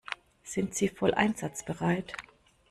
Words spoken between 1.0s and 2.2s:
einsatzbereit?